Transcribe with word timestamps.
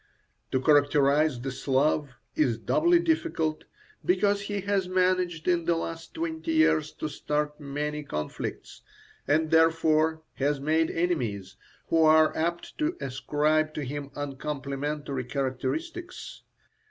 To 0.51 0.59
characterize 0.59 1.39
the 1.39 1.51
Slav 1.51 2.09
is 2.35 2.57
doubly 2.57 2.97
difficult, 2.97 3.65
because 4.03 4.41
he 4.41 4.61
has 4.61 4.89
managed 4.89 5.47
in 5.47 5.65
the 5.65 5.75
last 5.75 6.15
twenty 6.15 6.53
years 6.53 6.91
to 6.93 7.07
start 7.07 7.59
many 7.59 8.01
conflicts, 8.01 8.81
and 9.27 9.51
therefore 9.51 10.23
has 10.33 10.59
made 10.59 10.89
enemies, 10.89 11.55
who 11.89 12.01
are 12.01 12.35
apt 12.35 12.79
to 12.79 12.97
ascribe 12.99 13.75
to 13.75 13.83
him 13.85 14.09
uncomplimentary 14.15 15.25
characteristics. 15.25 16.41